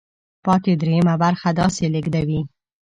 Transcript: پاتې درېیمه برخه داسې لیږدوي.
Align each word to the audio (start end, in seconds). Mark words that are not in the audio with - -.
پاتې 0.45 0.71
درېیمه 0.81 1.15
برخه 1.23 1.49
داسې 1.59 1.83
لیږدوي. 1.93 2.41